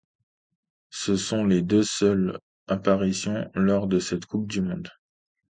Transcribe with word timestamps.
Ce 0.89 1.15
sont 1.15 1.47
ses 1.47 1.61
deux 1.61 1.83
seules 1.83 2.39
apparitions 2.65 3.51
lors 3.53 3.85
de 3.85 3.99
cette 3.99 4.25
Coupe 4.25 4.47
du 4.47 4.59
monde. 4.61 4.89